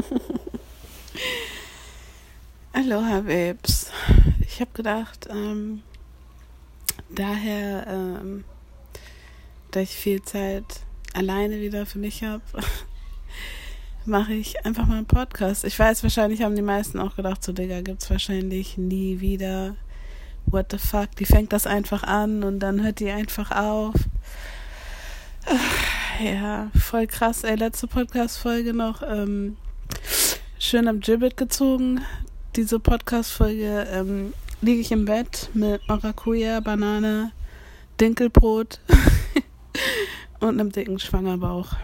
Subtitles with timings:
[2.72, 3.90] Aloha, Babes.
[4.40, 5.82] Ich habe gedacht, ähm,
[7.08, 8.44] daher, ähm,
[9.70, 10.64] da ich viel Zeit
[11.12, 12.42] alleine wieder für mich habe,
[14.04, 15.64] mache ich einfach mal einen Podcast.
[15.64, 19.76] Ich weiß, wahrscheinlich haben die meisten auch gedacht, so Digga, gibt's wahrscheinlich nie wieder.
[20.46, 21.14] What the fuck?
[21.16, 23.94] Die fängt das einfach an und dann hört die einfach auf.
[26.22, 27.56] Ja, voll krass, ey.
[27.56, 29.56] Letzte Podcast-Folge noch ähm,
[30.70, 32.00] schön am Gibbet gezogen.
[32.54, 37.32] Diese Podcast-Folge ähm, liege ich im Bett mit Maracuja, Banane,
[38.00, 38.80] Dinkelbrot
[40.40, 41.74] und einem dicken Schwangerbauch.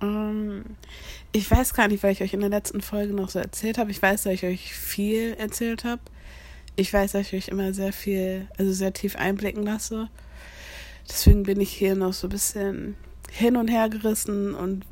[0.00, 0.64] Ähm,
[1.30, 3.92] ich weiß gar nicht, weil ich euch in der letzten Folge noch so erzählt habe.
[3.92, 6.02] Ich weiß, dass ich euch viel erzählt habe.
[6.74, 10.08] Ich weiß, dass ich euch immer sehr viel, also sehr tief einblicken lasse.
[11.08, 12.96] Deswegen bin ich hier noch so ein bisschen
[13.30, 14.84] hin und her gerissen und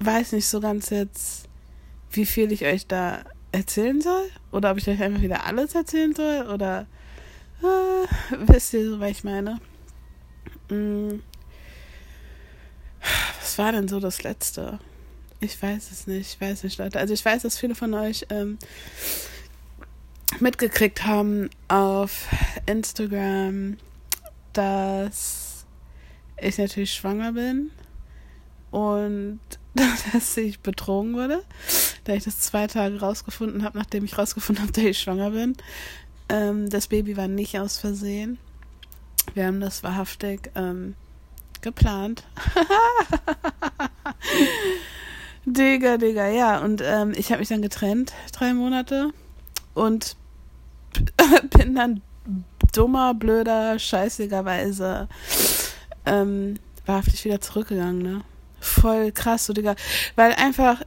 [0.00, 1.48] weiß nicht so ganz jetzt,
[2.10, 4.28] wie viel ich euch da erzählen soll.
[4.52, 6.46] Oder ob ich euch einfach wieder alles erzählen soll.
[6.48, 6.86] Oder
[7.62, 9.60] äh, wisst ihr so, was ich meine?
[10.68, 11.22] Hm.
[13.40, 14.78] Was war denn so das Letzte?
[15.40, 16.34] Ich weiß es nicht.
[16.34, 16.98] Ich weiß nicht, Leute.
[16.98, 18.58] Also ich weiß, dass viele von euch ähm,
[20.40, 22.28] mitgekriegt haben auf
[22.66, 23.76] Instagram,
[24.52, 25.66] dass
[26.40, 27.70] ich natürlich schwanger bin
[28.70, 29.40] und
[30.12, 31.42] dass ich betrogen wurde,
[32.04, 35.56] da ich das zwei Tage rausgefunden habe, nachdem ich rausgefunden habe, dass ich schwanger bin.
[36.28, 38.38] Ähm, das Baby war nicht aus Versehen.
[39.34, 40.94] Wir haben das wahrhaftig ähm,
[41.60, 42.24] geplant.
[45.44, 46.58] Digga, Digga, ja.
[46.58, 49.10] Und ähm, ich habe mich dann getrennt, drei Monate.
[49.74, 50.16] Und
[51.56, 52.02] bin dann
[52.72, 55.08] dummer, blöder, scheißigerweise
[56.06, 58.22] ähm, wahrhaftig wieder zurückgegangen, ne?
[58.60, 59.76] Voll krass, so, Digga.
[60.16, 60.82] Weil einfach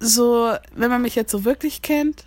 [0.00, 2.24] so, wenn man mich jetzt so wirklich kennt,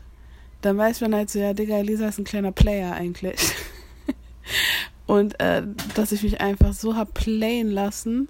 [0.61, 3.39] dann weiß man halt so, ja, Digga, Lisa ist ein kleiner Player eigentlich.
[5.05, 5.63] und äh,
[5.95, 8.29] dass ich mich einfach so hab playen lassen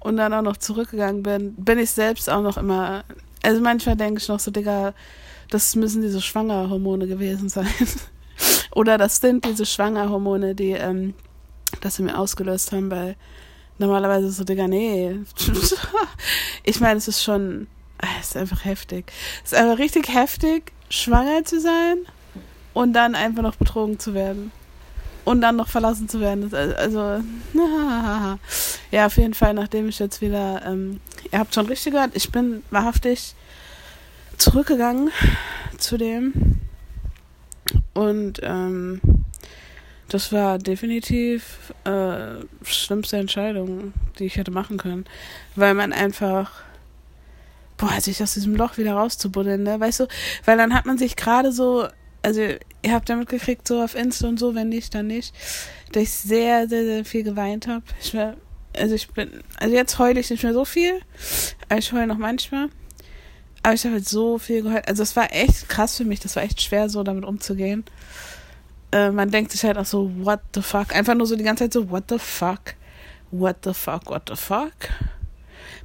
[0.00, 3.04] und dann auch noch zurückgegangen bin, bin ich selbst auch noch immer,
[3.42, 4.94] also manchmal denke ich noch so, Digga,
[5.50, 7.68] das müssen diese Schwangerhormone gewesen sein.
[8.74, 11.14] Oder das sind diese Schwangerhormone, die ähm,
[11.80, 13.16] das in mir ausgelöst haben, weil
[13.78, 15.20] normalerweise so, Digga, nee.
[16.64, 17.66] ich meine, es ist schon,
[18.20, 19.12] es ist einfach heftig.
[19.44, 21.98] Es ist einfach richtig heftig, schwanger zu sein
[22.74, 24.52] und dann einfach noch betrogen zu werden.
[25.24, 26.52] Und dann noch verlassen zu werden.
[26.54, 27.22] Also,
[28.90, 31.00] ja, auf jeden Fall, nachdem ich jetzt wieder, ähm,
[31.30, 33.34] ihr habt schon richtig gehört, ich bin wahrhaftig
[34.38, 35.10] zurückgegangen
[35.76, 36.60] zu dem.
[37.92, 39.02] Und ähm,
[40.08, 45.04] das war definitiv äh, schlimmste Entscheidung, die ich hätte machen können.
[45.54, 46.62] Weil man einfach,
[47.76, 49.78] boah, sich aus diesem Loch wieder rauszubuddeln, ne?
[49.78, 50.06] Weißt du,
[50.44, 51.86] weil dann hat man sich gerade so,
[52.22, 55.34] also ihr habt ja mitgekriegt, so auf Insta und so, wenn nicht, dann nicht,
[55.92, 57.82] dass ich sehr, sehr, sehr viel geweint habe.
[58.00, 58.34] Ich war,
[58.76, 61.00] also ich bin, also jetzt heule ich nicht mehr so viel,
[61.68, 62.70] aber ich heule noch manchmal.
[63.62, 64.88] Aber ich habe halt so viel gehört.
[64.88, 66.20] Also es war echt krass für mich.
[66.20, 67.84] Das war echt schwer, so damit umzugehen.
[68.92, 70.94] Äh, man denkt sich halt auch so, what the fuck?
[70.94, 72.74] Einfach nur so die ganze Zeit so, what the fuck?
[73.30, 74.08] What the fuck?
[74.08, 74.72] What the fuck?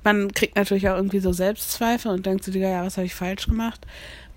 [0.04, 3.48] Man kriegt natürlich auch irgendwie so Selbstzweifel und denkt so, ja, was habe ich falsch
[3.48, 3.86] gemacht?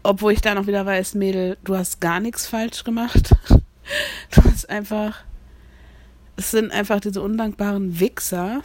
[0.03, 3.35] Obwohl ich dann auch wieder weiß, Mädel, du hast gar nichts falsch gemacht.
[4.33, 5.19] Du hast einfach,
[6.35, 8.65] es sind einfach diese undankbaren Wichser,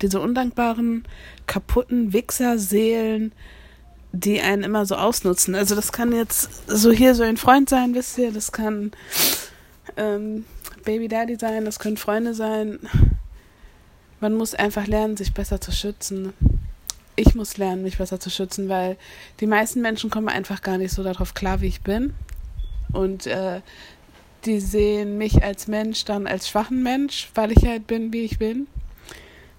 [0.00, 1.04] diese undankbaren,
[1.46, 3.32] kaputten Wichser-Seelen,
[4.12, 5.54] die einen immer so ausnutzen.
[5.54, 8.92] Also das kann jetzt so hier so ein Freund sein, wisst ihr, das kann
[9.96, 10.44] ähm,
[10.84, 12.80] Baby Daddy sein, das können Freunde sein.
[14.20, 16.32] Man muss einfach lernen, sich besser zu schützen.
[17.16, 18.96] Ich muss lernen, mich besser zu schützen, weil
[19.40, 22.14] die meisten Menschen kommen einfach gar nicht so darauf klar, wie ich bin.
[22.92, 23.60] Und äh,
[24.44, 28.38] die sehen mich als Mensch dann als schwachen Mensch, weil ich halt bin, wie ich
[28.38, 28.66] bin.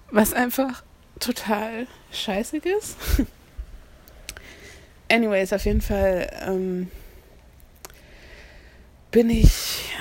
[0.10, 0.84] Was einfach
[1.20, 2.98] total scheißig ist.
[5.12, 6.88] Anyways, auf jeden Fall ähm,
[9.12, 9.92] bin ich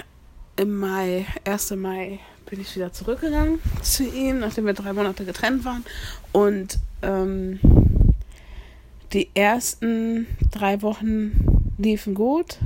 [0.55, 1.73] im Mai, 1.
[1.73, 5.85] Mai, bin ich wieder zurückgegangen zu ihm, nachdem wir drei Monate getrennt waren.
[6.31, 7.59] Und ähm,
[9.13, 12.59] die ersten drei Wochen liefen gut.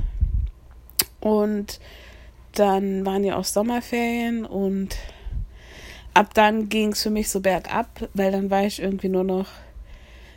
[1.19, 1.79] Und
[2.53, 4.97] dann waren ja auch Sommerferien und
[6.13, 9.47] ab dann ging es für mich so bergab, weil dann war ich irgendwie nur noch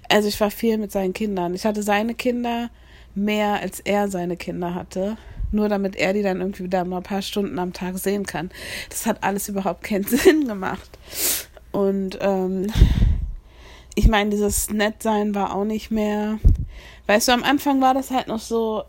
[0.08, 1.54] also ich war viel mit seinen Kindern.
[1.54, 2.70] Ich hatte seine Kinder
[3.14, 5.16] mehr, als er seine Kinder hatte.
[5.50, 8.50] Nur damit er die dann irgendwie wieder mal ein paar Stunden am Tag sehen kann.
[8.90, 10.90] Das hat alles überhaupt keinen Sinn gemacht.
[11.72, 12.70] Und ähm,
[13.94, 16.38] ich meine, dieses Nettsein war auch nicht mehr.
[17.06, 18.84] Weißt du, am Anfang war das halt noch so,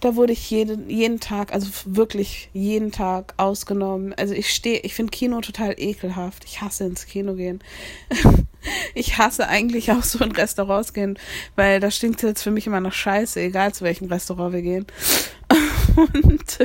[0.00, 4.14] da wurde ich jeden, jeden Tag, also wirklich jeden Tag ausgenommen.
[4.14, 6.44] Also ich stehe, ich finde Kino total ekelhaft.
[6.44, 7.60] Ich hasse ins Kino gehen.
[8.94, 11.18] ich hasse eigentlich auch so in Restaurants gehen,
[11.56, 14.86] weil da stinkt jetzt für mich immer nach Scheiße, egal zu welchem Restaurant wir gehen.
[15.96, 16.60] Und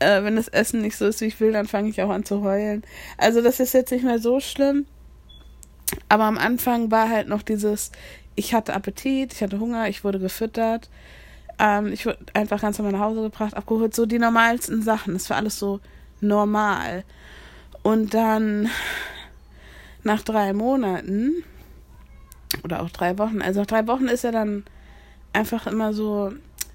[0.00, 2.24] äh, wenn das Essen nicht so ist, wie ich will, dann fange ich auch an
[2.24, 2.82] zu heulen.
[3.16, 4.86] Also das ist jetzt nicht mehr so schlimm.
[6.08, 7.92] Aber am Anfang war halt noch dieses,
[8.34, 10.88] ich hatte Appetit, ich hatte Hunger, ich wurde gefüttert.
[11.58, 15.14] Ähm, ich wurde einfach ganz normal nach Hause gebracht, abgeholt, so die normalsten Sachen.
[15.14, 15.80] Das war alles so
[16.20, 17.04] normal.
[17.82, 18.68] Und dann
[20.02, 21.42] nach drei Monaten
[22.64, 24.64] oder auch drei Wochen, also nach drei Wochen ist er dann
[25.32, 26.32] einfach immer so,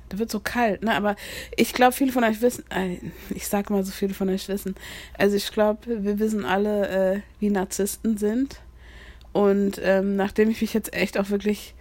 [0.10, 0.94] da wird so kalt, ne?
[0.94, 1.16] Aber
[1.56, 2.98] ich glaube, viele von euch wissen, äh,
[3.30, 4.76] ich sag mal so viele von euch wissen,
[5.18, 8.60] also ich glaube, wir wissen alle, äh, wie Narzissten sind.
[9.32, 11.74] Und ähm, nachdem ich mich jetzt echt auch wirklich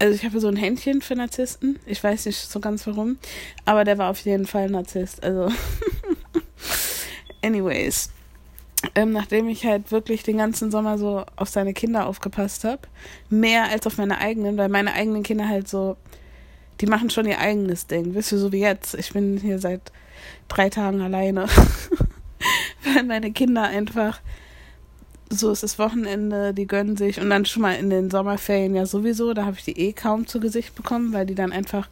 [0.00, 1.78] also ich habe so ein Händchen für Narzissten.
[1.86, 3.18] Ich weiß nicht so ganz warum,
[3.66, 5.22] aber der war auf jeden Fall Narzisst.
[5.22, 5.52] Also,
[7.42, 8.10] anyways,
[8.94, 12.80] ähm, nachdem ich halt wirklich den ganzen Sommer so auf seine Kinder aufgepasst habe,
[13.28, 15.98] mehr als auf meine eigenen, weil meine eigenen Kinder halt so,
[16.80, 18.14] die machen schon ihr eigenes Ding.
[18.14, 18.94] Wisst ihr, so wie jetzt.
[18.94, 19.92] Ich bin hier seit
[20.48, 21.46] drei Tagen alleine,
[22.84, 24.20] weil meine Kinder einfach
[25.30, 28.84] so ist das Wochenende, die gönnen sich und dann schon mal in den Sommerferien ja
[28.84, 31.88] sowieso, da habe ich die eh kaum zu Gesicht bekommen, weil die dann einfach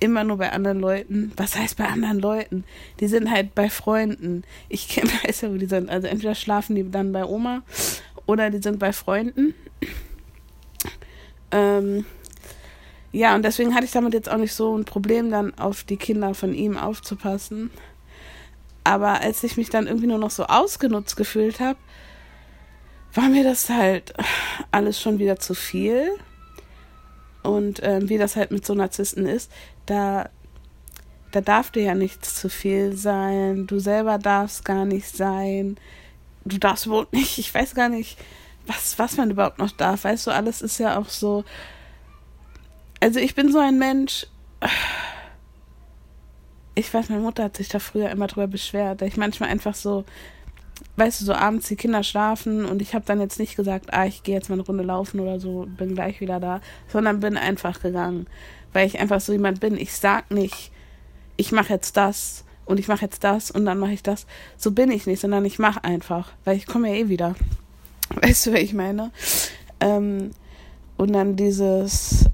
[0.00, 2.64] immer nur bei anderen Leuten, was heißt bei anderen Leuten?
[2.98, 4.42] Die sind halt bei Freunden.
[4.68, 5.88] Ich weiß ja, wo die sind.
[5.88, 7.62] Also entweder schlafen die dann bei Oma
[8.26, 9.54] oder die sind bei Freunden.
[11.52, 12.04] Ähm,
[13.12, 15.98] ja, und deswegen hatte ich damit jetzt auch nicht so ein Problem, dann auf die
[15.98, 17.70] Kinder von ihm aufzupassen.
[18.84, 21.78] Aber als ich mich dann irgendwie nur noch so ausgenutzt gefühlt habe,
[23.14, 24.14] war mir das halt
[24.70, 26.10] alles schon wieder zu viel.
[27.42, 29.50] Und ähm, wie das halt mit so Narzissten ist,
[29.86, 30.28] da,
[31.32, 33.66] da darf dir ja nichts zu viel sein.
[33.66, 35.76] Du selber darfst gar nicht sein.
[36.44, 38.18] Du darfst wohl nicht, ich weiß gar nicht,
[38.66, 40.04] was, was man überhaupt noch darf.
[40.04, 41.44] Weißt du, alles ist ja auch so.
[43.00, 44.26] Also ich bin so ein Mensch.
[46.74, 49.74] Ich weiß, meine Mutter hat sich da früher immer drüber beschwert, da ich manchmal einfach
[49.74, 50.04] so
[50.96, 54.06] weißt du, so abends die Kinder schlafen und ich habe dann jetzt nicht gesagt, ah,
[54.06, 57.36] ich gehe jetzt mal eine Runde laufen oder so, bin gleich wieder da, sondern bin
[57.36, 58.26] einfach gegangen,
[58.72, 59.76] weil ich einfach so jemand bin.
[59.76, 60.70] Ich sag nicht,
[61.36, 64.26] ich mache jetzt das und ich mache jetzt das und dann mache ich das.
[64.56, 67.34] So bin ich nicht, sondern ich mache einfach, weil ich komme ja eh wieder.
[68.20, 69.10] Weißt du, was ich meine?
[69.80, 70.30] Ähm,
[70.96, 72.26] und dann dieses,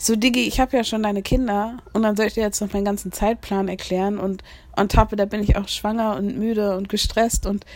[0.00, 2.72] so Digi, ich habe ja schon deine Kinder und dann soll ich dir jetzt noch
[2.72, 4.42] meinen ganzen Zeitplan erklären und
[4.76, 7.66] on top da bin ich auch schwanger und müde und gestresst und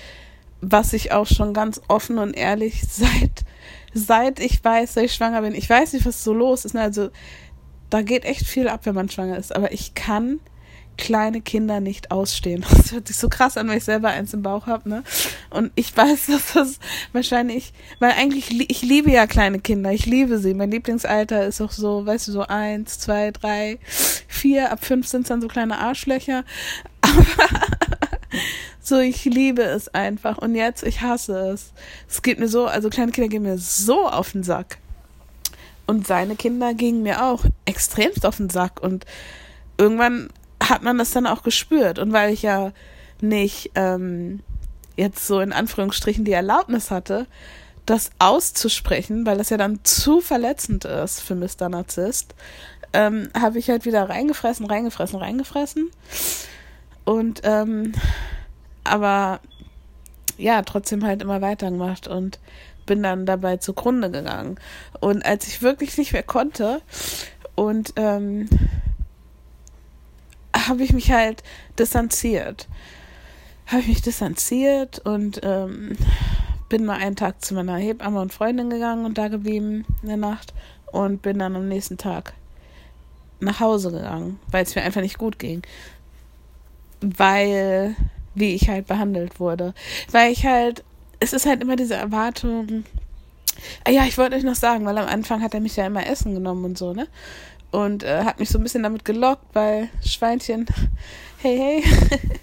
[0.62, 3.44] was ich auch schon ganz offen und ehrlich seit
[3.92, 7.10] seit ich weiß, dass ich schwanger bin, ich weiß nicht, was so los ist, also
[7.90, 10.40] da geht echt viel ab, wenn man schwanger ist, aber ich kann
[10.96, 12.64] kleine Kinder nicht ausstehen.
[12.85, 15.02] Das hört sich so krass an, weil ich selber eins im Bauch habe, ne?
[15.50, 16.79] Und ich weiß, dass das
[17.12, 20.55] wahrscheinlich, weil eigentlich, ich liebe ja kleine Kinder, ich liebe sie.
[20.55, 23.79] Mein Lieblingsalter ist auch so, weißt du, so eins, zwei, drei,
[24.29, 26.44] vier, ab fünf sind es dann so kleine Arschlöcher.
[27.00, 27.25] Aber
[28.81, 30.38] so, ich liebe es einfach.
[30.38, 31.73] Und jetzt, ich hasse es.
[32.08, 34.79] Es geht mir so, also kleine Kinder gehen mir so auf den Sack.
[35.86, 38.82] Und seine Kinder gingen mir auch extremst auf den Sack.
[38.82, 39.06] Und
[39.79, 40.29] irgendwann
[40.68, 41.98] hat man das dann auch gespürt.
[41.98, 42.72] Und weil ich ja
[43.20, 44.40] nicht ähm,
[44.96, 47.26] jetzt so in Anführungsstrichen die Erlaubnis hatte,
[47.86, 51.68] das auszusprechen, weil das ja dann zu verletzend ist für Mr.
[51.68, 52.34] Narzisst,
[52.92, 55.90] ähm, habe ich halt wieder reingefressen, reingefressen, reingefressen.
[57.04, 57.92] Und ähm,
[58.84, 59.40] aber
[60.38, 62.38] ja, trotzdem halt immer weitergemacht und
[62.86, 64.56] bin dann dabei zugrunde gegangen.
[65.00, 66.80] Und als ich wirklich nicht mehr konnte
[67.54, 68.48] und ähm,
[70.68, 71.42] habe ich mich halt
[71.78, 72.68] distanziert.
[73.66, 75.96] Habe ich mich distanziert und ähm,
[76.68, 80.16] bin mal einen Tag zu meiner Hebamme und Freundin gegangen und da geblieben in der
[80.16, 80.52] Nacht
[80.92, 82.34] und bin dann am nächsten Tag
[83.40, 85.62] nach Hause gegangen, weil es mir einfach nicht gut ging.
[87.00, 87.96] Weil,
[88.34, 89.74] wie ich halt behandelt wurde.
[90.10, 90.84] Weil ich halt,
[91.20, 92.84] es ist halt immer diese Erwartung.
[93.84, 96.06] Ah ja, ich wollte euch noch sagen, weil am Anfang hat er mich ja immer
[96.06, 97.06] Essen genommen und so, ne?
[97.74, 100.66] Und äh, hat mich so ein bisschen damit gelockt bei Schweinchen.
[101.38, 101.84] Hey, hey.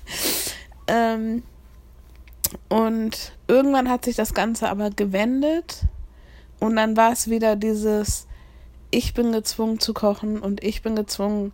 [0.87, 1.41] ähm,
[2.69, 5.85] und irgendwann hat sich das Ganze aber gewendet
[6.59, 8.27] und dann war es wieder dieses,
[8.91, 11.51] ich bin gezwungen zu kochen und ich bin gezwungen,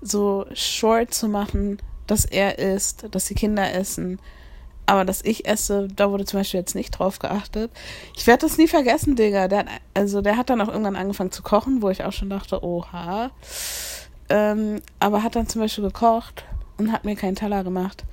[0.00, 4.20] so short zu machen, dass er isst, dass die Kinder essen.
[4.86, 7.72] Aber dass ich esse, da wurde zum Beispiel jetzt nicht drauf geachtet.
[8.16, 9.48] Ich werde das nie vergessen, Digga.
[9.48, 12.30] Der hat, also der hat dann auch irgendwann angefangen zu kochen, wo ich auch schon
[12.30, 13.30] dachte, oha.
[14.28, 16.44] Ähm, aber hat dann zum Beispiel gekocht
[16.78, 18.04] und hat mir keinen Teller gemacht.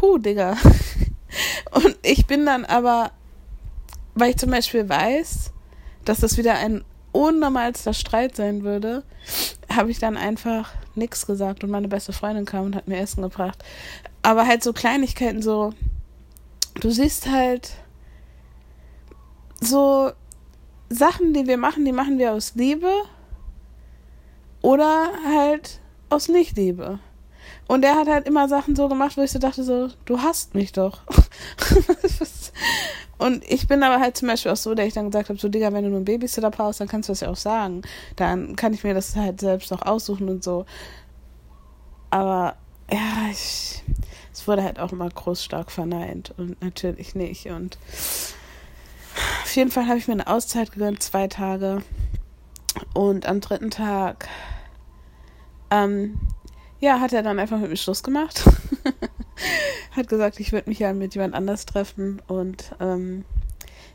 [0.00, 0.56] Huh, Digga.
[1.72, 3.10] Und ich bin dann aber,
[4.14, 5.52] weil ich zum Beispiel weiß,
[6.04, 9.04] dass das wieder ein unnormalster Streit sein würde,
[9.72, 13.22] habe ich dann einfach nichts gesagt und meine beste Freundin kam und hat mir Essen
[13.22, 13.64] gebracht.
[14.22, 15.72] Aber halt so Kleinigkeiten, so,
[16.80, 17.70] du siehst halt
[19.60, 20.10] so
[20.88, 22.90] Sachen, die wir machen, die machen wir aus Liebe
[24.60, 25.80] oder halt
[26.10, 26.98] aus Nicht-Liebe.
[27.68, 30.54] Und er hat halt immer Sachen so gemacht, wo ich so dachte, so, du hast
[30.54, 31.02] mich doch.
[33.18, 35.48] Und ich bin aber halt zum Beispiel auch so, dass ich dann gesagt habe, so
[35.48, 37.82] Digga, wenn du nur einen Babysitter brauchst, dann kannst du das ja auch sagen.
[38.16, 40.66] Dann kann ich mir das halt selbst auch aussuchen und so.
[42.10, 42.56] Aber
[42.90, 43.82] ja, ich,
[44.32, 47.46] es wurde halt auch immer großstark verneint und natürlich nicht.
[47.46, 47.78] Und
[49.42, 51.82] auf jeden Fall habe ich mir eine Auszeit gegönnt, zwei Tage.
[52.92, 54.28] Und am dritten Tag,
[55.70, 56.18] ähm,
[56.80, 58.44] ja, hat er dann einfach mit mir Schluss gemacht.
[59.96, 63.24] hat gesagt, ich würde mich ja mit jemand anders treffen und ähm,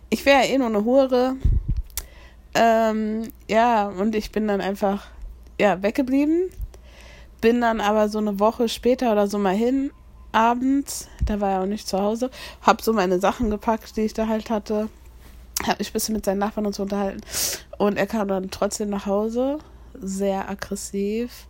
[0.10, 1.36] ich wäre ja eh nur eine Hure.
[2.56, 5.08] Ähm, ja, und ich bin dann einfach
[5.60, 6.50] ja, weggeblieben.
[7.42, 9.92] Bin dann aber so eine Woche später oder so mal hin,
[10.32, 12.30] abends, da war er auch nicht zu Hause,
[12.62, 14.90] hab so meine Sachen gepackt, die ich da halt hatte,
[15.66, 17.22] hab mich ein bisschen mit seinen Nachbarn und so unterhalten.
[17.78, 19.60] Und er kam dann trotzdem nach Hause,
[19.94, 21.48] sehr aggressiv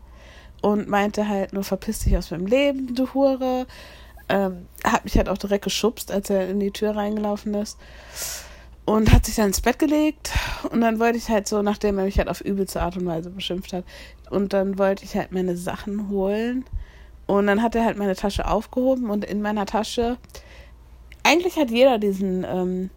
[0.61, 3.65] und meinte halt nur, verpiss dich aus meinem Leben, du Hure,
[4.27, 7.77] ähm, hat mich halt auch direkt geschubst, als er in die Tür reingelaufen ist.
[8.85, 10.31] Und hat sich dann ins Bett gelegt.
[10.71, 13.29] Und dann wollte ich halt so, nachdem er mich halt auf übelste Art und Weise
[13.29, 13.83] beschimpft hat,
[14.29, 16.65] und dann wollte ich halt meine Sachen holen.
[17.27, 20.17] Und dann hat er halt meine Tasche aufgehoben und in meiner Tasche,
[21.23, 22.89] eigentlich hat jeder diesen ähm,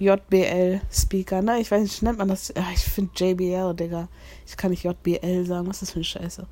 [0.00, 1.60] JBL-Speaker, ne?
[1.60, 2.52] Ich weiß nicht, nennt man das?
[2.56, 4.08] Ja, ich finde JBL, Digga.
[4.46, 6.46] Ich kann nicht JBL sagen, was ist das für eine Scheiße?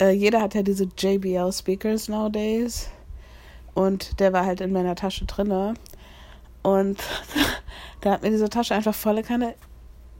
[0.00, 2.88] Äh, jeder hat ja diese JBL-Speakers nowadays.
[3.74, 5.74] Und der war halt in meiner Tasche drinne.
[6.62, 6.98] Und
[8.00, 9.54] da hat mir diese Tasche einfach volle Kanne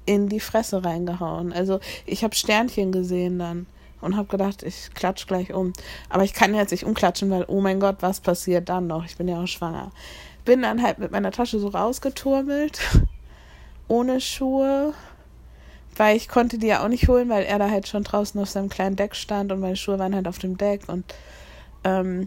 [0.06, 1.52] in die Fresse reingehauen.
[1.52, 3.66] Also ich habe Sternchen gesehen dann
[4.00, 5.72] und habe gedacht, ich klatsch gleich um.
[6.08, 9.04] Aber ich kann jetzt nicht umklatschen, weil, oh mein Gott, was passiert dann noch?
[9.06, 9.90] Ich bin ja auch schwanger.
[10.44, 12.80] Bin dann halt mit meiner Tasche so rausgeturmelt,
[13.88, 14.94] ohne Schuhe,
[15.96, 18.50] weil ich konnte die ja auch nicht holen, weil er da halt schon draußen auf
[18.50, 21.04] seinem kleinen Deck stand und meine Schuhe waren halt auf dem Deck und
[21.84, 22.26] ähm,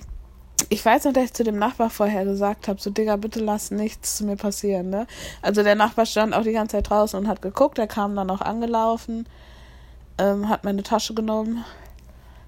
[0.69, 3.71] ich weiß noch, dass ich zu dem Nachbar vorher gesagt habe, so Digga, bitte lass
[3.71, 5.07] nichts zu mir passieren, ne?
[5.41, 8.29] Also der Nachbar stand auch die ganze Zeit draußen und hat geguckt, er kam dann
[8.29, 9.27] auch angelaufen,
[10.17, 11.63] ähm, hat meine Tasche genommen,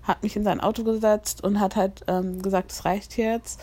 [0.04, 3.62] hat mich in sein Auto gesetzt und hat halt ähm, gesagt, es reicht jetzt.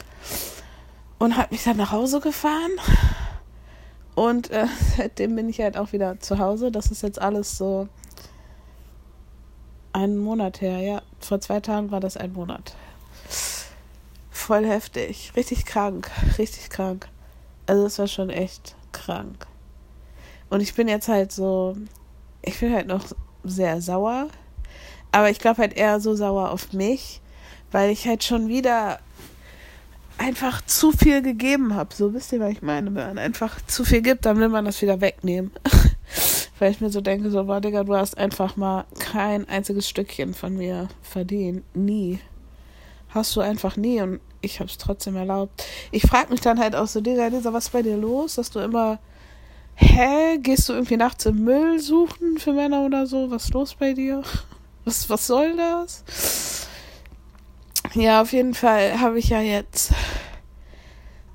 [1.19, 2.73] Und hat mich dann nach Hause gefahren.
[4.15, 6.71] Und äh, seitdem bin ich halt auch wieder zu Hause.
[6.71, 7.89] Das ist jetzt alles so
[9.93, 11.03] einen Monat her, ja.
[11.21, 12.75] Vor zwei Tagen war das ein Monat
[14.47, 15.33] voll heftig.
[15.35, 16.09] Richtig krank.
[16.39, 17.09] Richtig krank.
[17.67, 19.45] Also es war schon echt krank.
[20.51, 21.77] Und ich bin jetzt halt so,
[22.43, 23.05] ich bin halt noch
[23.43, 24.29] sehr sauer.
[25.11, 27.21] Aber ich glaube halt eher so sauer auf mich,
[27.73, 29.01] weil ich halt schon wieder
[30.19, 31.95] einfach zu viel gegeben habe.
[31.95, 32.95] So wisst ihr, was ich meine?
[32.95, 35.51] Wenn man einfach zu viel gibt, dann will man das wieder wegnehmen.
[36.59, 40.35] weil ich mir so denke, so, boah, Digga, du hast einfach mal kein einziges Stückchen
[40.35, 41.65] von mir verdient.
[41.75, 42.21] Nie.
[43.11, 44.01] Hast du einfach nie.
[44.01, 45.65] Und ich habe es trotzdem erlaubt.
[45.91, 48.51] Ich frage mich dann halt auch so, Digga, Lisa, was ist bei dir los, dass
[48.51, 48.99] du immer,
[49.75, 53.31] hä, gehst du irgendwie nachts im Müll suchen für Männer oder so?
[53.31, 54.23] Was ist los bei dir?
[54.85, 56.05] Was, was soll das?
[57.97, 59.95] Ja, auf jeden Fall habe ich ja jetzt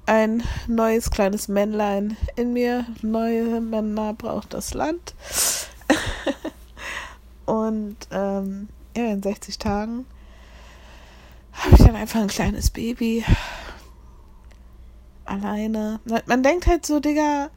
[0.05, 2.85] ein neues kleines Männlein in mir.
[3.01, 5.15] Neue Männer braucht das Land.
[7.47, 10.05] Und ähm, ja, in 60 Tagen
[11.53, 13.25] habe ich dann einfach ein kleines Baby.
[15.25, 15.99] Alleine.
[16.27, 17.49] Man denkt halt so, Digga.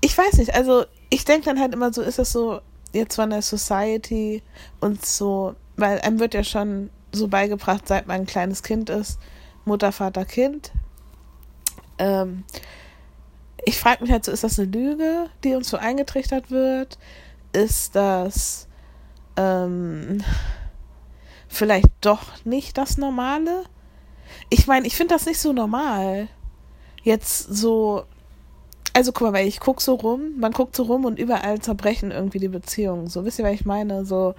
[0.00, 2.60] Ich weiß nicht, also ich denke dann halt immer so, ist das so
[2.92, 4.44] jetzt von der Society
[4.78, 9.18] und so, weil einem wird ja schon so beigebracht, seit man ein kleines Kind ist,
[9.64, 10.72] Mutter, Vater, Kind.
[11.98, 12.44] Ähm,
[13.64, 16.98] ich frage mich halt so, ist das eine Lüge, die uns so eingetrichtert wird?
[17.52, 18.66] Ist das
[19.36, 20.22] ähm,
[21.48, 23.64] vielleicht doch nicht das Normale?
[24.50, 26.28] Ich meine, ich finde das nicht so normal.
[27.02, 28.04] Jetzt so.
[28.94, 32.10] Also guck mal, weil ich guck so rum, man guckt so rum und überall zerbrechen
[32.10, 33.06] irgendwie die Beziehungen.
[33.06, 34.04] So, wisst ihr, was ich meine?
[34.04, 34.34] So,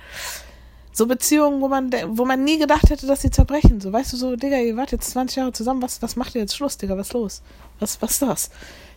[0.95, 3.81] So Beziehungen, wo man, wo man nie gedacht hätte, dass sie zerbrechen.
[3.81, 6.41] So, weißt du, so, Digga, ihr wart jetzt 20 Jahre zusammen, was, was macht ihr
[6.41, 7.41] jetzt Schluss, Digga, was los?
[7.79, 8.49] Was, was ist das?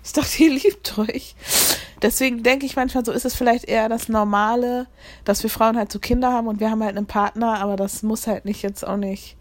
[0.05, 1.35] Ich dachte, ihr liebt euch.
[2.03, 4.87] Deswegen denke ich manchmal, so ist es vielleicht eher das Normale,
[5.25, 8.03] dass wir Frauen halt so Kinder haben und wir haben halt einen Partner, aber das
[8.03, 9.37] muss halt nicht jetzt auch nicht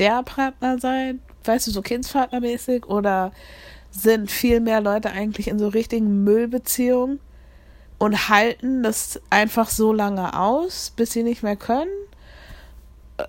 [0.00, 3.32] der Partner sein, weißt du, so Kindspartnermäßig oder
[3.92, 7.20] sind viel mehr Leute eigentlich in so richtigen Müllbeziehungen
[8.02, 11.92] und halten das einfach so lange aus, bis sie nicht mehr können.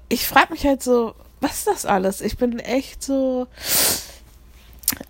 [0.10, 2.22] Ich frage mich halt so, was ist das alles?
[2.22, 3.46] Ich bin echt so,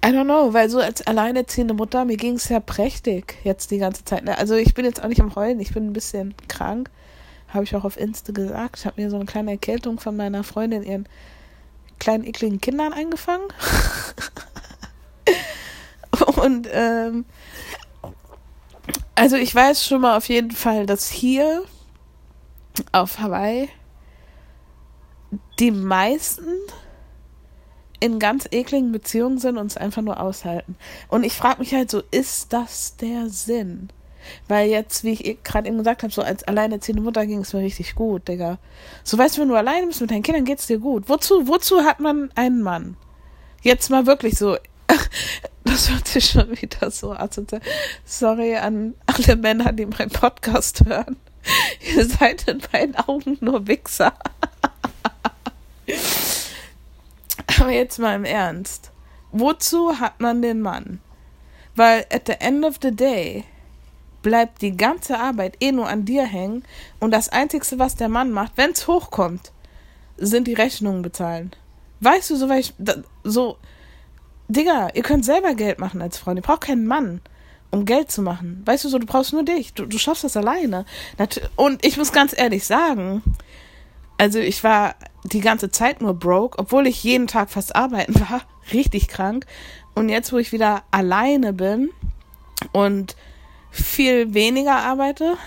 [0.03, 3.77] I don't know, weil so als alleinerziehende Mutter, mir ging es ja prächtig jetzt die
[3.77, 4.25] ganze Zeit.
[4.25, 4.37] Ne?
[4.37, 6.89] Also ich bin jetzt auch nicht am Heulen, ich bin ein bisschen krank.
[7.47, 8.79] Habe ich auch auf Insta gesagt.
[8.79, 11.07] Ich habe mir so eine kleine Erkältung von meiner Freundin, ihren
[11.99, 13.47] kleinen ekligen Kindern eingefangen.
[16.35, 17.23] Und ähm,
[19.15, 21.63] also ich weiß schon mal auf jeden Fall, dass hier
[22.91, 23.69] auf Hawaii
[25.59, 26.47] die meisten
[27.99, 30.75] in ganz ekligen Beziehungen sind und es einfach nur aushalten.
[31.07, 33.89] Und ich frage mich halt so, ist das der Sinn?
[34.47, 37.61] Weil jetzt, wie ich gerade eben gesagt habe, so als alleinerziehende Mutter ging es mir
[37.61, 38.57] richtig gut, Digga.
[39.03, 41.07] So weißt du, wenn du alleine bist mit deinen Kindern, geht's dir gut.
[41.07, 42.97] Wozu, wozu hat man einen Mann?
[43.61, 44.57] Jetzt mal wirklich so,
[45.63, 47.61] das hört sich schon wieder so assozial.
[48.05, 51.17] Sorry an alle Männer, die meinen Podcast hören.
[51.95, 54.13] Ihr seid in meinen Augen nur Wichser.
[57.59, 58.91] Aber jetzt mal im Ernst.
[59.31, 60.99] Wozu hat man den Mann?
[61.75, 63.45] Weil at the end of the day
[64.21, 66.63] bleibt die ganze Arbeit eh nur an dir hängen
[66.99, 69.51] und das Einzige, was der Mann macht, wenn's hochkommt,
[70.17, 71.51] sind die Rechnungen bezahlen.
[71.99, 72.73] Weißt du, so, ich,
[73.23, 73.57] so,
[74.47, 76.37] Digga, ihr könnt selber Geld machen als Freund.
[76.37, 77.21] Ihr braucht keinen Mann,
[77.71, 78.61] um Geld zu machen.
[78.65, 79.73] Weißt du so, du brauchst nur dich.
[79.73, 80.85] Du, du schaffst das alleine.
[81.55, 83.23] Und ich muss ganz ehrlich sagen,
[84.17, 88.41] also ich war die ganze Zeit nur broke, obwohl ich jeden Tag fast arbeiten war.
[88.73, 89.45] Richtig krank.
[89.95, 91.89] Und jetzt, wo ich wieder alleine bin
[92.71, 93.15] und
[93.71, 95.37] viel weniger arbeite,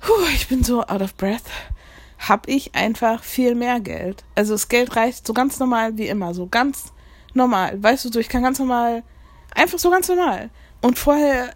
[0.00, 1.44] puh, ich bin so out of breath,
[2.18, 4.24] hab ich einfach viel mehr Geld.
[4.34, 6.92] Also das Geld reicht so ganz normal wie immer, so ganz
[7.34, 7.82] normal.
[7.82, 9.02] Weißt du, so ich kann ganz normal,
[9.54, 10.50] einfach so ganz normal.
[10.80, 11.52] Und vorher,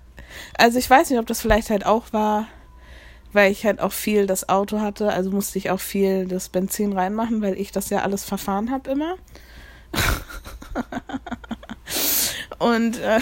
[0.56, 2.46] also ich weiß nicht, ob das vielleicht halt auch war,
[3.32, 6.92] weil ich halt auch viel das Auto hatte, also musste ich auch viel das Benzin
[6.92, 9.16] reinmachen, weil ich das ja alles verfahren habe immer.
[12.58, 13.20] Und äh,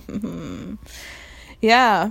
[1.60, 2.10] ja,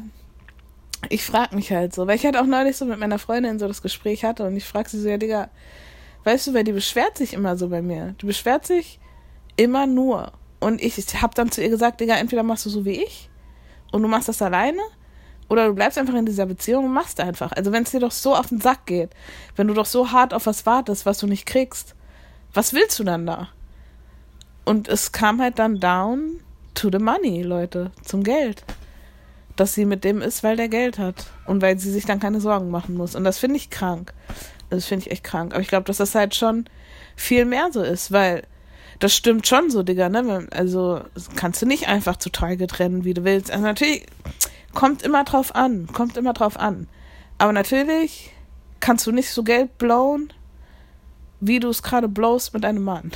[1.10, 3.68] ich frag mich halt so, weil ich halt auch neulich so mit meiner Freundin so
[3.68, 5.50] das Gespräch hatte und ich frag sie so, ja, Digga,
[6.24, 8.16] weißt du, weil die beschwert sich immer so bei mir.
[8.22, 9.00] Die beschwert sich
[9.60, 10.32] Immer nur.
[10.62, 13.30] Und ich habe dann zu ihr gesagt, Digga, entweder machst du so wie ich
[13.91, 14.80] und du machst das alleine
[15.50, 17.52] oder du bleibst einfach in dieser Beziehung und machst einfach.
[17.52, 19.10] Also wenn es dir doch so auf den Sack geht,
[19.58, 21.93] wenn du doch so hart auf was wartest, was du nicht kriegst,
[22.54, 23.50] was willst du dann da?
[24.63, 26.39] Und es kam halt dann down
[26.74, 28.63] to the money, Leute, zum Geld.
[29.58, 32.39] Dass sie mit dem ist, weil der Geld hat und weil sie sich dann keine
[32.39, 33.13] Sorgen machen muss.
[33.13, 34.13] Und das finde ich krank.
[34.69, 35.52] Das finde ich echt krank.
[35.52, 36.63] Aber ich glaube, dass das halt schon
[37.17, 38.43] viel mehr so ist, weil
[39.00, 40.48] das stimmt schon so, Digga, ne?
[40.52, 41.02] Also
[41.36, 43.50] kannst du nicht einfach zu Tage trennen, wie du willst.
[43.50, 44.06] Also natürlich
[44.74, 46.88] kommt immer drauf an, kommt immer drauf an.
[47.38, 48.32] Aber natürlich
[48.82, 50.34] kannst du nicht so Geld blowen,
[51.40, 53.12] wie du es gerade blowst mit einem Mann.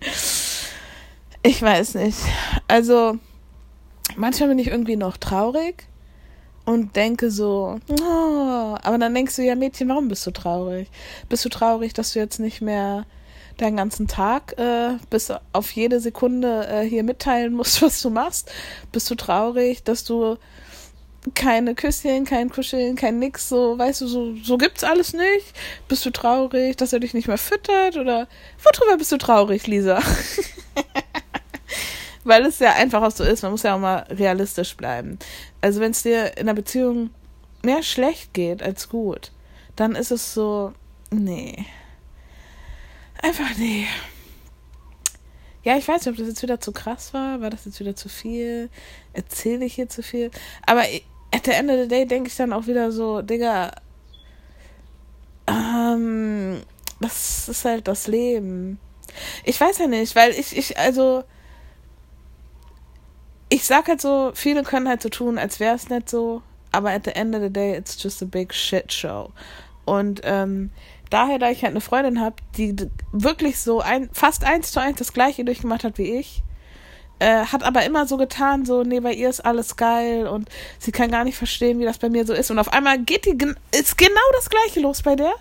[1.42, 2.18] ich weiß nicht.
[2.68, 3.18] Also
[4.16, 5.88] manchmal bin ich irgendwie noch traurig
[6.64, 10.88] und denke so, oh, aber dann denkst du, ja Mädchen, warum bist du traurig?
[11.28, 13.04] Bist du traurig, dass du jetzt nicht mehr
[13.56, 18.50] deinen ganzen Tag äh, bis auf jede Sekunde äh, hier mitteilen musst, was du machst?
[18.92, 20.36] Bist du traurig, dass du
[21.34, 25.54] keine Küsschen, kein Kuscheln, kein Nix, so, weißt du, so, so gibt's alles nicht?
[25.88, 27.96] Bist du traurig, dass er dich nicht mehr füttert?
[27.96, 28.28] Oder
[28.62, 30.00] worüber bist du traurig, Lisa?
[32.24, 35.18] Weil es ja einfach auch so ist, man muss ja auch mal realistisch bleiben.
[35.60, 37.10] Also wenn es dir in einer Beziehung
[37.62, 39.32] mehr schlecht geht als gut,
[39.76, 40.72] dann ist es so,
[41.10, 41.64] nee,
[43.24, 43.86] Einfach nee.
[45.62, 47.40] Ja, ich weiß nicht, ob das jetzt wieder zu krass war.
[47.40, 48.68] War das jetzt wieder zu viel?
[49.14, 50.30] Erzähle ich hier zu viel?
[50.66, 50.82] Aber
[51.34, 53.72] at the end of the day denke ich dann auch wieder so, Digga,
[55.46, 56.60] ähm,
[57.00, 58.78] das ist halt das Leben.
[59.44, 61.24] Ich weiß ja nicht, weil ich, ich, also,
[63.48, 66.90] ich sag halt so, viele können halt so tun, als wäre es nicht so, aber
[66.90, 69.32] at the end of the day, it's just a big shit show.
[69.86, 70.70] Und ähm,
[71.10, 72.74] daher, da ich halt eine Freundin habe, die
[73.12, 76.42] wirklich so ein, fast eins zu eins das gleiche durchgemacht hat wie ich,
[77.20, 80.48] Äh, hat aber immer so getan, so, nee, bei ihr ist alles geil und
[80.80, 82.50] sie kann gar nicht verstehen, wie das bei mir so ist.
[82.50, 83.38] Und auf einmal geht die,
[83.78, 85.32] ist genau das Gleiche los bei der.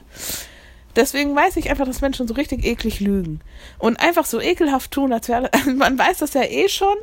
[0.95, 3.41] Deswegen weiß ich einfach, dass Menschen so richtig eklig lügen.
[3.80, 6.95] Und einfach so ekelhaft tun, als wäre, man weiß das ja eh schon,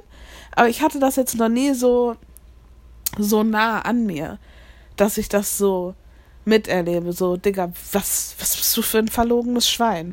[0.54, 2.16] aber ich hatte das jetzt noch nie so,
[3.18, 4.38] so nah an mir,
[4.96, 5.94] dass ich das so
[6.50, 7.12] miterlebe.
[7.12, 10.12] So, Digga, was, was bist du für ein verlogenes Schwein?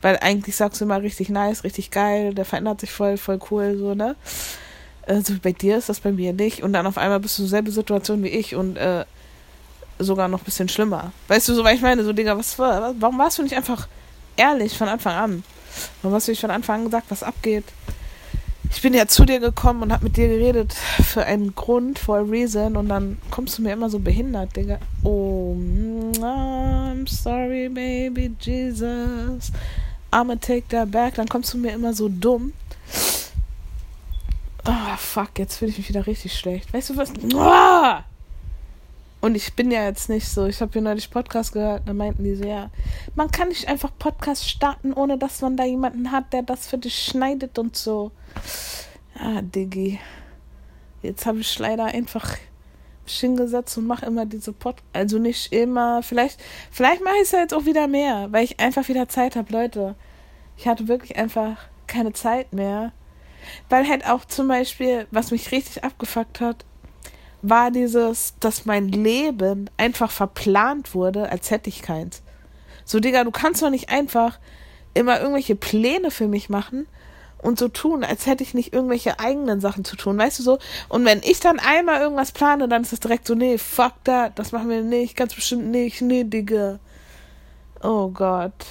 [0.00, 3.76] Weil eigentlich sagst du immer richtig nice, richtig geil, der verändert sich voll, voll cool,
[3.78, 4.14] so, ne?
[5.06, 6.62] Also bei dir ist das bei mir nicht.
[6.62, 9.04] Und dann auf einmal bist du selbe Situation wie ich und äh,
[9.98, 11.12] sogar noch ein bisschen schlimmer.
[11.28, 13.88] Weißt du, so weil ich meine, so, Digga, was war, warum warst du nicht einfach
[14.36, 15.44] ehrlich von Anfang an?
[16.02, 17.64] Warum hast du nicht von Anfang an gesagt, was abgeht?
[18.74, 22.18] Ich bin ja zu dir gekommen und hab mit dir geredet für einen Grund, for
[22.18, 24.78] a reason, und dann kommst du mir immer so behindert, Digga.
[25.02, 25.56] Oh,
[26.20, 29.52] I'm sorry, baby Jesus.
[30.10, 31.14] I'ma take that back.
[31.14, 32.52] Dann kommst du mir immer so dumm.
[34.66, 36.72] Oh, fuck, jetzt fühle ich mich wieder richtig schlecht.
[36.72, 37.12] Weißt du was?
[37.34, 38.13] Oh!
[39.24, 42.24] Und ich bin ja jetzt nicht so, ich habe hier neulich Podcast gehört, da meinten
[42.24, 42.70] die so, ja,
[43.14, 46.76] man kann nicht einfach Podcast starten, ohne dass man da jemanden hat, der das für
[46.76, 48.10] dich schneidet und so.
[49.18, 49.98] Ah, Diggi.
[51.00, 52.36] Jetzt habe ich leider einfach
[53.06, 56.38] hingesetzt und mache immer diese Pod, also nicht immer, vielleicht,
[56.70, 59.50] vielleicht mache ich es ja jetzt auch wieder mehr, weil ich einfach wieder Zeit habe,
[59.50, 59.94] Leute.
[60.58, 61.56] Ich hatte wirklich einfach
[61.86, 62.92] keine Zeit mehr.
[63.70, 66.66] Weil halt auch zum Beispiel, was mich richtig abgefuckt hat,
[67.48, 72.22] war dieses, dass mein Leben einfach verplant wurde, als hätte ich keins.
[72.84, 74.38] So, Digga, du kannst doch nicht einfach
[74.94, 76.86] immer irgendwelche Pläne für mich machen
[77.42, 80.58] und so tun, als hätte ich nicht irgendwelche eigenen Sachen zu tun, weißt du so?
[80.88, 84.38] Und wenn ich dann einmal irgendwas plane, dann ist es direkt so, nee, fuck that,
[84.38, 86.78] das machen wir nicht, ganz bestimmt nicht, nee, Digga.
[87.82, 88.66] Oh Gott.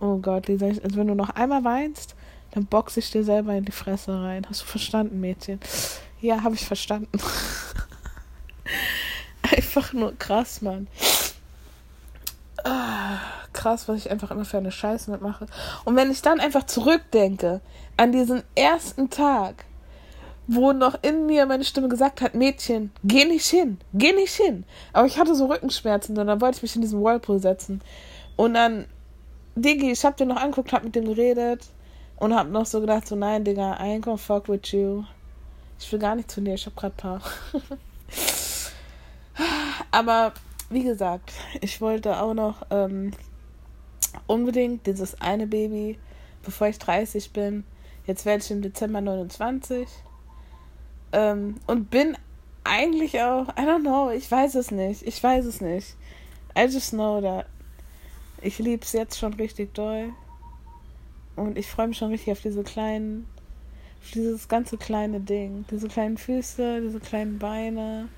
[0.00, 2.14] Oh Gott, Lisa, also wenn du noch einmal weinst,
[2.52, 4.46] dann boxe ich dir selber in die Fresse rein.
[4.48, 5.60] Hast du verstanden, Mädchen?
[6.20, 7.18] Ja, habe ich verstanden.
[9.56, 10.88] einfach nur krass, Mann.
[12.64, 13.18] Ah,
[13.52, 15.46] krass, was ich einfach immer für eine Scheiße mitmache.
[15.84, 17.60] Und wenn ich dann einfach zurückdenke
[17.96, 19.64] an diesen ersten Tag,
[20.46, 24.64] wo noch in mir meine Stimme gesagt hat, Mädchen, geh nicht hin, geh nicht hin.
[24.92, 27.80] Aber ich hatte so Rückenschmerzen und dann wollte ich mich in diesen Whirlpool setzen.
[28.36, 28.86] Und dann,
[29.56, 31.62] Diggi, ich hab den noch angeguckt, hab mit dem geredet
[32.16, 35.04] und hab noch so gedacht, so nein, Digga, I ain't gonna fuck with you.
[35.78, 37.20] Ich will gar nicht zu dir, ich hab grad paar.
[39.94, 40.32] Aber
[40.70, 43.12] wie gesagt, ich wollte auch noch ähm,
[44.26, 46.00] unbedingt dieses eine Baby,
[46.42, 47.62] bevor ich 30 bin.
[48.04, 49.86] Jetzt werde ich im Dezember 29.
[51.12, 52.16] Ähm, und bin
[52.64, 55.06] eigentlich auch, I don't know, ich weiß es nicht.
[55.06, 55.94] Ich weiß es nicht.
[56.58, 57.46] I just know that.
[58.42, 60.12] Ich liebe es jetzt schon richtig doll.
[61.36, 63.28] Und ich freue mich schon richtig auf diese kleinen,
[64.02, 65.64] auf dieses ganze kleine Ding.
[65.70, 68.08] Diese kleinen Füße, diese kleinen Beine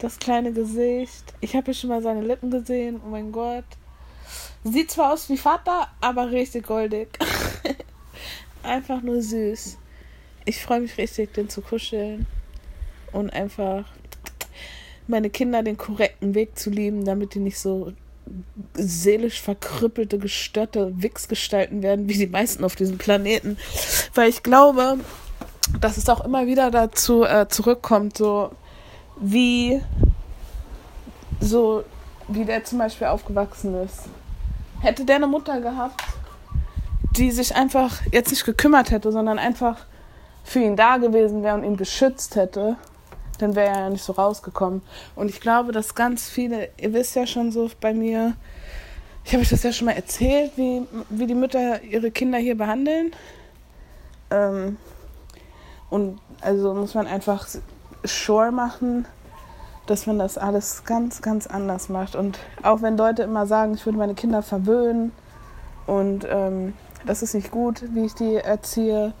[0.00, 1.34] das kleine Gesicht.
[1.40, 3.00] Ich habe hier schon mal seine Lippen gesehen.
[3.04, 3.64] Oh mein Gott.
[4.64, 7.08] Sieht zwar aus wie Vater, aber richtig goldig.
[8.62, 9.78] einfach nur süß.
[10.44, 12.26] Ich freue mich richtig, den zu kuscheln.
[13.12, 13.84] Und einfach
[15.06, 17.92] meine Kinder den korrekten Weg zu lieben, damit die nicht so
[18.74, 23.58] seelisch verkrüppelte, gestörte Wichsgestalten werden, wie die meisten auf diesem Planeten.
[24.14, 24.98] Weil ich glaube,
[25.80, 28.52] dass es auch immer wieder dazu äh, zurückkommt, so
[29.20, 29.82] wie
[31.40, 31.84] so,
[32.28, 34.08] wie der zum Beispiel aufgewachsen ist.
[34.80, 36.02] Hätte der eine Mutter gehabt,
[37.12, 39.86] die sich einfach jetzt nicht gekümmert hätte, sondern einfach
[40.42, 42.76] für ihn da gewesen wäre und ihn beschützt hätte,
[43.38, 44.82] dann wäre er ja nicht so rausgekommen.
[45.14, 48.34] Und ich glaube, dass ganz viele, ihr wisst ja schon so bei mir,
[49.24, 52.56] ich habe euch das ja schon mal erzählt, wie, wie die Mütter ihre Kinder hier
[52.56, 53.12] behandeln.
[54.30, 54.76] Ähm,
[55.90, 57.46] und also muss man einfach
[58.04, 59.06] sure machen,
[59.86, 62.14] dass man das alles ganz, ganz anders macht.
[62.14, 65.12] Und auch wenn Leute immer sagen, ich würde meine Kinder verwöhnen
[65.86, 66.74] und ähm,
[67.06, 69.12] das ist nicht gut, wie ich die erziehe.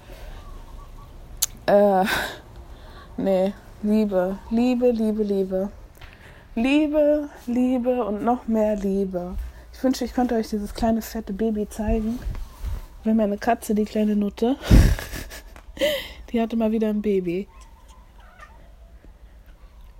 [1.66, 2.04] Äh,
[3.16, 5.70] nee, Liebe, Liebe, Liebe, Liebe.
[6.54, 9.34] Liebe, Liebe und noch mehr Liebe.
[9.72, 12.18] Ich wünsche, ich könnte euch dieses kleine fette Baby zeigen.
[13.02, 14.56] Wenn meine Katze, die kleine Nutte,
[16.32, 17.48] die hatte mal wieder ein Baby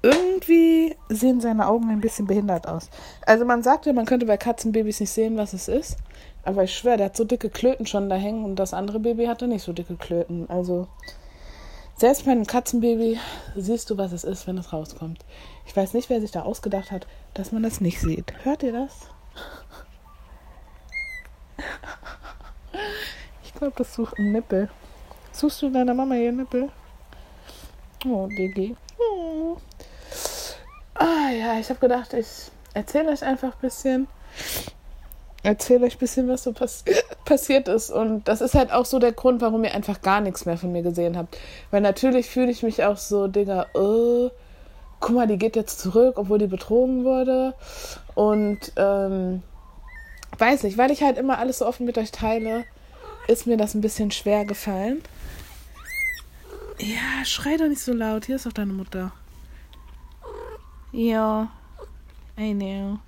[0.02, 2.88] irgendwie sehen seine Augen ein bisschen behindert aus.
[3.26, 5.96] Also man sagt ja, man könnte bei Katzenbabys nicht sehen, was es ist.
[6.42, 9.26] Aber ich schwöre, der hat so dicke Klöten schon da hängen und das andere Baby
[9.26, 10.48] hatte nicht so dicke Klöten.
[10.48, 10.88] Also
[11.96, 13.18] selbst bei einem Katzenbaby
[13.56, 15.22] siehst du, was es ist, wenn es rauskommt.
[15.66, 18.32] Ich weiß nicht, wer sich da ausgedacht hat, dass man das nicht sieht.
[18.44, 18.92] Hört ihr das?
[23.44, 24.70] Ich glaube, das sucht einen Nippel.
[25.32, 26.70] Suchst du deiner Mama ihr Nippel?
[28.06, 28.74] Oh, Digi.
[28.98, 29.58] Oh.
[31.00, 32.26] Ah ja, ich habe gedacht, ich
[32.74, 34.06] erzähle euch einfach ein bisschen.
[35.42, 36.84] Erzähle euch ein bisschen, was so pass
[37.24, 37.90] passiert ist.
[37.90, 40.72] Und das ist halt auch so der Grund, warum ihr einfach gar nichts mehr von
[40.72, 41.38] mir gesehen habt.
[41.70, 44.30] Weil natürlich fühle ich mich auch so, Digga, äh,
[45.00, 47.54] guck mal, die geht jetzt zurück, obwohl die betrogen wurde.
[48.14, 49.42] Und ähm,
[50.36, 52.64] weiß nicht, weil ich halt immer alles so offen mit euch teile,
[53.26, 55.02] ist mir das ein bisschen schwer gefallen.
[56.78, 58.26] Ja, schrei doch nicht so laut.
[58.26, 59.12] Hier ist doch deine Mutter.
[60.92, 61.50] Ja,
[62.38, 62.98] I know.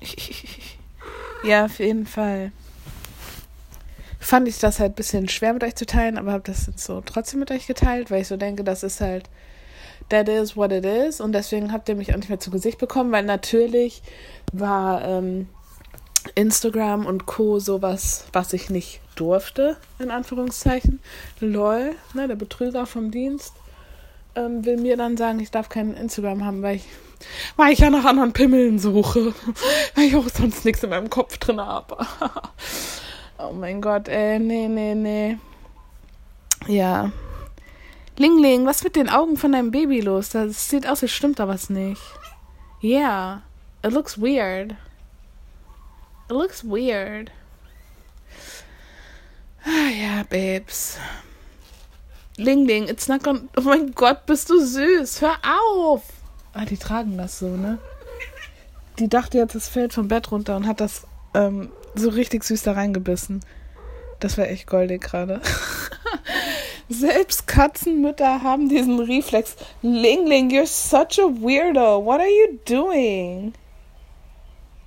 [1.44, 2.52] ja, auf jeden Fall.
[4.18, 6.84] Fand ich das halt ein bisschen schwer mit euch zu teilen, aber habe das jetzt
[6.84, 9.28] so trotzdem mit euch geteilt, weil ich so denke, das ist halt
[10.08, 12.78] that is what it is und deswegen habt ihr mich auch nicht mehr zu Gesicht
[12.78, 14.02] bekommen, weil natürlich
[14.52, 15.48] war ähm,
[16.34, 17.58] Instagram und Co.
[17.58, 21.00] sowas, was ich nicht durfte, in Anführungszeichen.
[21.40, 23.54] Lol, ne, der Betrüger vom Dienst
[24.36, 26.84] ähm, will mir dann sagen, ich darf kein Instagram haben, weil ich,
[27.56, 29.34] weil ich ja nach anderen Pimmeln suche.
[29.94, 31.98] weil ich auch sonst nichts in meinem Kopf drin habe.
[33.38, 35.38] oh mein Gott, ey, nee, nee, nee.
[36.66, 37.12] Ja.
[38.16, 40.30] Ling Ling, was mit den Augen von deinem Baby los?
[40.30, 42.02] Das sieht aus, als stimmt da was nicht.
[42.82, 43.42] Yeah,
[43.82, 44.72] it looks weird.
[46.28, 47.30] It looks weird.
[49.64, 50.98] Ah ja, Babes.
[52.36, 53.42] Ling Ling, it's not gonna.
[53.56, 55.20] Oh mein Gott, bist du süß.
[55.20, 56.02] Hör auf!
[56.52, 57.78] Ah, die tragen das so, ne?
[58.98, 62.62] Die dachte jetzt, es fällt vom Bett runter und hat das ähm, so richtig süß
[62.62, 63.40] da reingebissen.
[64.20, 65.40] Das wäre echt goldig gerade.
[66.88, 69.56] Selbst Katzenmütter haben diesen Reflex.
[69.82, 72.04] Ling Ling, you're such a weirdo.
[72.04, 73.52] What are you doing?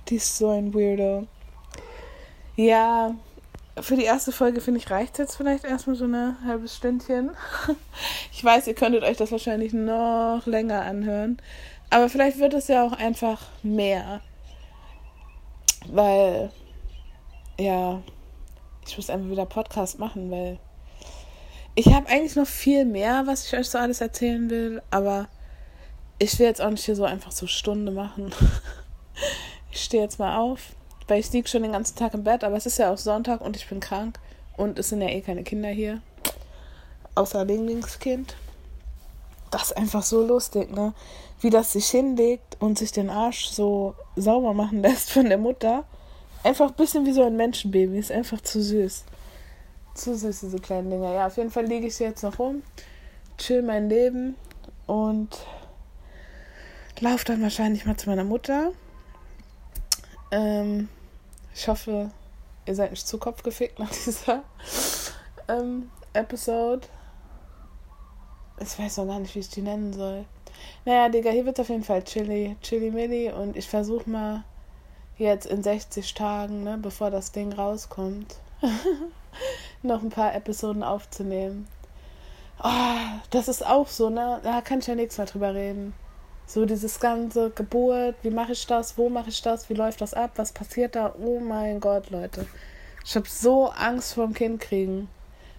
[0.08, 1.26] Die ist so ein Weirdo.
[2.56, 3.14] Ja,
[3.82, 7.30] für die erste Folge, finde ich, reicht jetzt vielleicht erstmal so ein halbes Stündchen.
[8.32, 11.38] Ich weiß, ihr könntet euch das wahrscheinlich noch länger anhören.
[11.90, 14.20] Aber vielleicht wird es ja auch einfach mehr.
[15.88, 16.52] Weil,
[17.58, 18.00] ja,
[18.86, 20.60] ich muss einfach wieder Podcast machen, weil
[21.74, 24.82] ich habe eigentlich noch viel mehr, was ich euch so alles erzählen will.
[24.90, 25.28] Aber
[26.20, 28.32] ich will jetzt auch nicht hier so einfach so Stunde machen.
[29.70, 30.74] Ich stehe jetzt mal auf
[31.08, 33.40] weil ich liege schon den ganzen Tag im Bett, aber es ist ja auch Sonntag
[33.40, 34.18] und ich bin krank
[34.56, 36.02] und es sind ja eh keine Kinder hier.
[37.14, 38.36] Außer Linglingskind.
[39.50, 40.92] Das ist einfach so lustig, ne?
[41.40, 45.84] Wie das sich hinlegt und sich den Arsch so sauber machen lässt von der Mutter.
[46.44, 47.98] Einfach ein bisschen wie so ein Menschenbaby.
[47.98, 49.04] Ist einfach zu süß.
[49.94, 51.12] Zu süß, diese kleinen Dinger.
[51.14, 52.62] Ja, auf jeden Fall liege ich jetzt noch rum,
[53.38, 54.36] chill mein Leben
[54.86, 55.28] und
[57.00, 58.72] laufe dann wahrscheinlich mal zu meiner Mutter.
[60.30, 60.88] Ähm,
[61.58, 62.12] ich hoffe,
[62.66, 64.44] ihr seid nicht zu Kopf gefickt nach dieser
[65.48, 66.86] ähm, Episode.
[68.60, 70.24] Ich weiß noch gar nicht, wie ich die nennen soll.
[70.84, 74.44] Naja, Digga, hier wird auf jeden Fall Chili, Chili Milli und ich versuche mal
[75.16, 78.36] jetzt in 60 Tagen, ne, bevor das Ding rauskommt,
[79.82, 81.66] noch ein paar Episoden aufzunehmen.
[82.62, 84.40] Oh, das ist auch so, ne?
[84.44, 85.92] Da kann ich ja nichts mehr drüber reden.
[86.48, 90.14] So dieses ganze Geburt, wie mache ich das, wo mache ich das, wie läuft das
[90.14, 91.14] ab, was passiert da?
[91.20, 92.46] Oh mein Gott, Leute.
[93.04, 95.10] Ich habe so Angst vor dem Kind kriegen,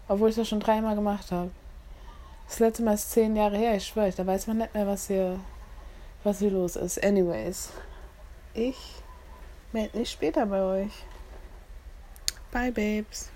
[0.07, 1.51] obwohl ich das schon dreimal gemacht habe.
[2.47, 5.05] Das letzte Mal ist zehn Jahre her, ich schwöre, da weiß man nicht mehr, was
[5.05, 5.39] hier,
[6.23, 7.03] was hier los ist.
[7.03, 7.69] Anyways,
[8.55, 8.77] ich
[9.71, 10.93] melde mich später bei euch.
[12.51, 13.29] Bye, Babes.